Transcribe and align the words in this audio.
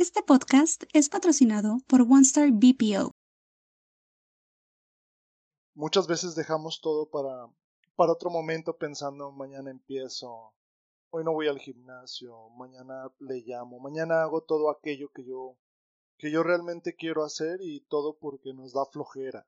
Este 0.00 0.22
podcast 0.22 0.84
es 0.94 1.10
patrocinado 1.10 1.76
por 1.86 2.00
OneStar 2.00 2.48
BPO. 2.52 3.10
Muchas 5.74 6.06
veces 6.06 6.34
dejamos 6.34 6.80
todo 6.80 7.10
para, 7.10 7.52
para 7.96 8.12
otro 8.12 8.30
momento 8.30 8.78
pensando 8.78 9.30
mañana 9.30 9.70
empiezo, 9.70 10.54
hoy 11.10 11.22
no 11.22 11.34
voy 11.34 11.48
al 11.48 11.58
gimnasio, 11.58 12.48
mañana 12.56 13.12
le 13.18 13.42
llamo, 13.42 13.78
mañana 13.78 14.22
hago 14.22 14.40
todo 14.40 14.70
aquello 14.70 15.10
que 15.12 15.22
yo 15.22 15.58
que 16.16 16.30
yo 16.30 16.42
realmente 16.42 16.96
quiero 16.96 17.22
hacer 17.22 17.60
y 17.60 17.80
todo 17.80 18.16
porque 18.16 18.54
nos 18.54 18.72
da 18.72 18.86
flojera. 18.86 19.46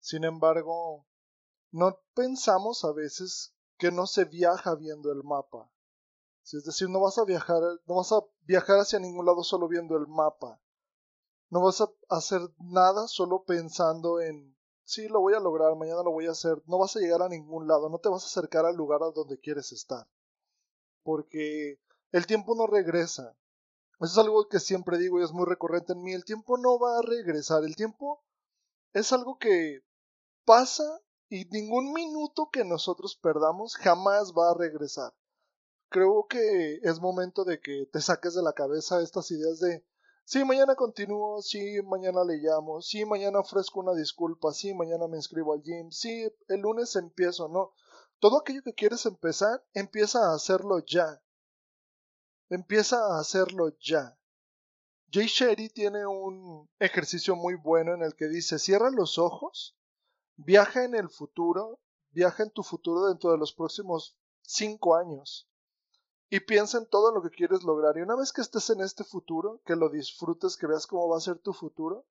Sin 0.00 0.24
embargo, 0.24 1.06
no 1.70 2.00
pensamos 2.14 2.84
a 2.84 2.90
veces 2.90 3.54
que 3.76 3.92
no 3.92 4.08
se 4.08 4.24
viaja 4.24 4.74
viendo 4.74 5.12
el 5.12 5.22
mapa. 5.22 5.70
Es 6.42 6.64
decir, 6.64 6.88
no 6.88 6.98
vas 6.98 7.18
a 7.18 7.24
viajar, 7.24 7.62
no 7.86 7.94
vas 7.94 8.10
a 8.10 8.24
viajar 8.48 8.78
hacia 8.78 8.98
ningún 8.98 9.26
lado 9.26 9.44
solo 9.44 9.68
viendo 9.68 9.96
el 9.96 10.08
mapa. 10.08 10.58
No 11.50 11.60
vas 11.60 11.82
a 11.82 11.90
hacer 12.08 12.40
nada 12.58 13.06
solo 13.06 13.44
pensando 13.44 14.20
en 14.20 14.56
sí, 14.84 15.06
lo 15.06 15.20
voy 15.20 15.34
a 15.34 15.40
lograr, 15.40 15.76
mañana 15.76 16.02
lo 16.02 16.12
voy 16.12 16.26
a 16.26 16.30
hacer. 16.30 16.62
No 16.66 16.78
vas 16.78 16.96
a 16.96 17.00
llegar 17.00 17.20
a 17.20 17.28
ningún 17.28 17.68
lado, 17.68 17.90
no 17.90 17.98
te 17.98 18.08
vas 18.08 18.24
a 18.24 18.26
acercar 18.26 18.64
al 18.64 18.74
lugar 18.74 19.02
a 19.02 19.10
donde 19.10 19.38
quieres 19.38 19.70
estar. 19.72 20.08
Porque 21.02 21.78
el 22.10 22.26
tiempo 22.26 22.54
no 22.54 22.66
regresa. 22.66 23.36
Eso 24.00 24.12
es 24.12 24.18
algo 24.18 24.48
que 24.48 24.60
siempre 24.60 24.96
digo 24.96 25.20
y 25.20 25.24
es 25.24 25.32
muy 25.32 25.44
recurrente 25.44 25.92
en 25.92 26.02
mí. 26.02 26.14
El 26.14 26.24
tiempo 26.24 26.56
no 26.56 26.78
va 26.78 26.98
a 26.98 27.02
regresar. 27.02 27.64
El 27.64 27.76
tiempo 27.76 28.24
es 28.94 29.12
algo 29.12 29.38
que 29.38 29.82
pasa 30.46 31.00
y 31.28 31.44
ningún 31.46 31.92
minuto 31.92 32.48
que 32.50 32.64
nosotros 32.64 33.18
perdamos 33.20 33.76
jamás 33.76 34.32
va 34.32 34.52
a 34.52 34.54
regresar. 34.54 35.12
Creo 35.90 36.26
que 36.28 36.80
es 36.82 37.00
momento 37.00 37.44
de 37.44 37.60
que 37.60 37.86
te 37.90 38.02
saques 38.02 38.34
de 38.34 38.42
la 38.42 38.52
cabeza 38.52 39.00
estas 39.02 39.30
ideas 39.30 39.58
de 39.58 39.86
sí, 40.24 40.44
mañana 40.44 40.74
continúo, 40.74 41.40
sí, 41.40 41.80
mañana 41.82 42.24
le 42.24 42.36
llamo, 42.36 42.82
sí, 42.82 43.06
mañana 43.06 43.40
ofrezco 43.40 43.80
una 43.80 43.94
disculpa, 43.94 44.52
sí, 44.52 44.74
mañana 44.74 45.08
me 45.08 45.16
inscribo 45.16 45.54
al 45.54 45.62
gym, 45.62 45.90
sí, 45.90 46.30
el 46.48 46.60
lunes 46.60 46.94
empiezo, 46.96 47.48
no. 47.48 47.72
Todo 48.18 48.38
aquello 48.38 48.62
que 48.62 48.74
quieres 48.74 49.06
empezar, 49.06 49.64
empieza 49.72 50.18
a 50.30 50.34
hacerlo 50.34 50.80
ya. 50.80 51.22
Empieza 52.50 52.98
a 52.98 53.20
hacerlo 53.20 53.70
ya. 53.80 54.18
Jay 55.10 55.26
Sherry 55.26 55.70
tiene 55.70 56.06
un 56.06 56.68
ejercicio 56.78 57.34
muy 57.34 57.54
bueno 57.54 57.94
en 57.94 58.02
el 58.02 58.14
que 58.14 58.28
dice, 58.28 58.58
cierra 58.58 58.90
los 58.90 59.16
ojos, 59.16 59.74
viaja 60.36 60.84
en 60.84 60.94
el 60.94 61.08
futuro, 61.08 61.80
viaja 62.10 62.42
en 62.42 62.50
tu 62.50 62.62
futuro 62.62 63.06
dentro 63.06 63.30
de 63.30 63.38
los 63.38 63.54
próximos 63.54 64.18
cinco 64.42 64.94
años 64.94 65.48
y 66.30 66.40
piensa 66.40 66.78
en 66.78 66.86
todo 66.86 67.12
lo 67.12 67.22
que 67.22 67.30
quieres 67.30 67.62
lograr. 67.62 67.96
Y 67.96 68.02
una 68.02 68.16
vez 68.16 68.32
que 68.32 68.40
estés 68.40 68.70
en 68.70 68.80
este 68.80 69.04
futuro, 69.04 69.60
que 69.64 69.76
lo 69.76 69.88
disfrutes, 69.88 70.56
que 70.56 70.66
veas 70.66 70.86
cómo 70.86 71.08
va 71.08 71.16
a 71.16 71.20
ser 71.20 71.38
tu 71.38 71.52
futuro, 71.52 72.04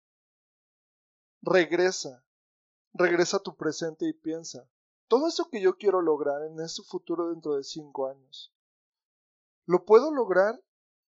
regresa, 1.42 2.24
regresa 2.94 3.38
a 3.38 3.42
tu 3.42 3.56
presente 3.56 4.08
y 4.08 4.14
piensa, 4.14 4.68
todo 5.08 5.28
eso 5.28 5.50
que 5.50 5.62
yo 5.62 5.78
quiero 5.78 6.02
lograr 6.02 6.44
en 6.44 6.60
ese 6.60 6.84
futuro 6.84 7.30
dentro 7.30 7.56
de 7.56 7.64
cinco 7.64 8.08
años, 8.08 8.52
¿Lo 9.68 9.84
puedo 9.84 10.12
lograr 10.12 10.64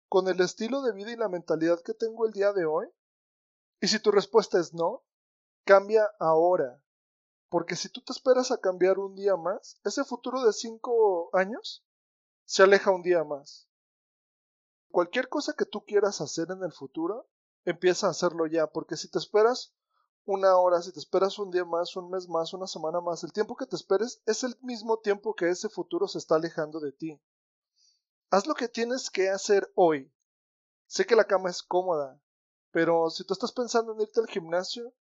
con 0.09 0.27
el 0.27 0.41
estilo 0.41 0.81
de 0.81 0.91
vida 0.91 1.13
y 1.13 1.15
la 1.15 1.29
mentalidad 1.29 1.81
que 1.81 1.93
tengo 1.93 2.25
el 2.25 2.33
día 2.33 2.51
de 2.51 2.65
hoy? 2.65 2.85
Y 3.79 3.87
si 3.87 3.97
tu 3.97 4.11
respuesta 4.11 4.59
es 4.59 4.73
no, 4.73 5.03
cambia 5.63 6.05
ahora. 6.19 6.83
Porque 7.47 7.77
si 7.77 7.87
tú 7.87 8.01
te 8.01 8.11
esperas 8.11 8.51
a 8.51 8.57
cambiar 8.57 8.99
un 8.99 9.15
día 9.15 9.37
más, 9.37 9.79
ese 9.85 10.03
futuro 10.03 10.43
de 10.43 10.51
cinco 10.51 11.29
años 11.31 11.85
se 12.51 12.63
aleja 12.63 12.91
un 12.91 13.01
día 13.01 13.23
más. 13.23 13.65
Cualquier 14.89 15.29
cosa 15.29 15.53
que 15.53 15.63
tú 15.63 15.85
quieras 15.85 16.19
hacer 16.19 16.51
en 16.51 16.61
el 16.63 16.73
futuro, 16.73 17.29
empieza 17.63 18.07
a 18.07 18.09
hacerlo 18.09 18.45
ya, 18.45 18.67
porque 18.67 18.97
si 18.97 19.07
te 19.07 19.19
esperas 19.19 19.73
una 20.25 20.57
hora, 20.57 20.81
si 20.81 20.91
te 20.91 20.99
esperas 20.99 21.39
un 21.39 21.49
día 21.49 21.63
más, 21.63 21.95
un 21.95 22.09
mes 22.09 22.27
más, 22.27 22.53
una 22.53 22.67
semana 22.67 22.99
más, 22.99 23.23
el 23.23 23.31
tiempo 23.31 23.55
que 23.55 23.67
te 23.67 23.77
esperes 23.77 24.21
es 24.25 24.43
el 24.43 24.57
mismo 24.63 24.99
tiempo 24.99 25.33
que 25.33 25.47
ese 25.47 25.69
futuro 25.69 26.09
se 26.09 26.17
está 26.17 26.35
alejando 26.35 26.81
de 26.81 26.91
ti. 26.91 27.21
Haz 28.31 28.45
lo 28.45 28.53
que 28.53 28.67
tienes 28.67 29.09
que 29.09 29.29
hacer 29.29 29.71
hoy. 29.75 30.11
Sé 30.87 31.05
que 31.05 31.15
la 31.15 31.23
cama 31.23 31.49
es 31.49 31.63
cómoda, 31.63 32.19
pero 32.71 33.09
si 33.11 33.23
tú 33.23 33.31
estás 33.33 33.53
pensando 33.53 33.93
en 33.93 34.01
irte 34.01 34.19
al 34.19 34.27
gimnasio, 34.27 34.93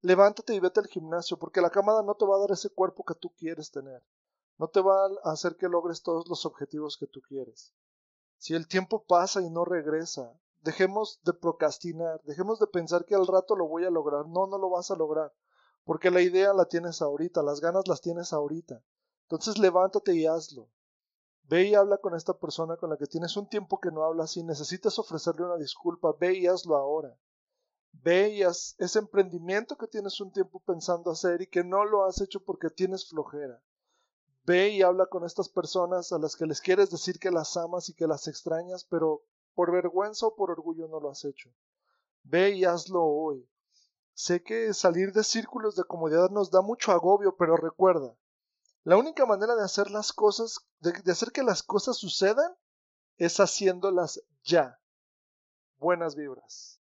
levántate 0.00 0.54
y 0.54 0.60
vete 0.60 0.78
al 0.78 0.86
gimnasio, 0.86 1.40
porque 1.40 1.60
la 1.60 1.70
cama 1.70 2.00
no 2.04 2.14
te 2.14 2.24
va 2.24 2.36
a 2.36 2.40
dar 2.40 2.52
ese 2.52 2.70
cuerpo 2.70 3.04
que 3.04 3.16
tú 3.16 3.34
quieres 3.36 3.72
tener. 3.72 4.00
No 4.56 4.68
te 4.68 4.80
va 4.80 5.06
a 5.24 5.32
hacer 5.32 5.56
que 5.56 5.68
logres 5.68 6.02
todos 6.02 6.28
los 6.28 6.46
objetivos 6.46 6.96
que 6.96 7.06
tú 7.06 7.20
quieres. 7.20 7.72
Si 8.38 8.54
el 8.54 8.68
tiempo 8.68 9.04
pasa 9.04 9.40
y 9.42 9.50
no 9.50 9.64
regresa, 9.64 10.38
dejemos 10.60 11.20
de 11.24 11.32
procrastinar, 11.32 12.22
dejemos 12.24 12.58
de 12.58 12.66
pensar 12.66 13.04
que 13.04 13.14
al 13.14 13.26
rato 13.26 13.56
lo 13.56 13.66
voy 13.66 13.84
a 13.84 13.90
lograr. 13.90 14.26
No, 14.26 14.46
no 14.46 14.58
lo 14.58 14.70
vas 14.70 14.90
a 14.90 14.96
lograr, 14.96 15.32
porque 15.84 16.10
la 16.10 16.20
idea 16.20 16.52
la 16.52 16.66
tienes 16.66 17.02
ahorita, 17.02 17.42
las 17.42 17.60
ganas 17.60 17.88
las 17.88 18.00
tienes 18.00 18.32
ahorita. 18.32 18.82
Entonces 19.22 19.58
levántate 19.58 20.14
y 20.14 20.26
hazlo. 20.26 20.68
Ve 21.46 21.64
y 21.64 21.74
habla 21.74 21.98
con 21.98 22.14
esta 22.14 22.38
persona 22.38 22.76
con 22.76 22.90
la 22.90 22.96
que 22.96 23.06
tienes 23.06 23.36
un 23.36 23.48
tiempo 23.48 23.78
que 23.80 23.90
no 23.90 24.04
hablas 24.04 24.36
y 24.36 24.42
necesitas 24.42 24.98
ofrecerle 24.98 25.44
una 25.44 25.56
disculpa. 25.56 26.14
Ve 26.18 26.38
y 26.38 26.46
hazlo 26.46 26.76
ahora. 26.76 27.18
Ve 27.92 28.30
y 28.30 28.42
haz 28.42 28.74
ese 28.78 28.98
emprendimiento 28.98 29.76
que 29.76 29.86
tienes 29.86 30.20
un 30.20 30.32
tiempo 30.32 30.60
pensando 30.60 31.10
hacer 31.10 31.42
y 31.42 31.46
que 31.46 31.62
no 31.62 31.84
lo 31.84 32.04
has 32.04 32.20
hecho 32.20 32.40
porque 32.40 32.70
tienes 32.70 33.08
flojera. 33.08 33.62
Ve 34.44 34.68
y 34.70 34.82
habla 34.82 35.06
con 35.06 35.24
estas 35.24 35.48
personas 35.48 36.12
a 36.12 36.18
las 36.18 36.36
que 36.36 36.46
les 36.46 36.60
quieres 36.60 36.90
decir 36.90 37.18
que 37.18 37.30
las 37.30 37.56
amas 37.56 37.88
y 37.88 37.94
que 37.94 38.06
las 38.06 38.28
extrañas, 38.28 38.84
pero 38.84 39.22
por 39.54 39.72
vergüenza 39.72 40.26
o 40.26 40.34
por 40.34 40.50
orgullo 40.50 40.86
no 40.88 41.00
lo 41.00 41.10
has 41.10 41.24
hecho. 41.24 41.50
Ve 42.24 42.50
y 42.50 42.64
hazlo 42.64 43.02
hoy. 43.02 43.48
Sé 44.12 44.42
que 44.42 44.74
salir 44.74 45.12
de 45.12 45.24
círculos 45.24 45.76
de 45.76 45.84
comodidad 45.84 46.30
nos 46.30 46.50
da 46.50 46.60
mucho 46.60 46.92
agobio, 46.92 47.36
pero 47.36 47.56
recuerda, 47.56 48.14
la 48.84 48.98
única 48.98 49.24
manera 49.24 49.56
de 49.56 49.64
hacer 49.64 49.90
las 49.90 50.12
cosas, 50.12 50.58
de, 50.80 51.10
hacer 51.10 51.32
que 51.32 51.42
las 51.42 51.62
cosas 51.62 51.96
sucedan, 51.96 52.54
es 53.16 53.40
haciéndolas 53.40 54.22
ya. 54.42 54.78
Buenas 55.78 56.16
vibras. 56.16 56.80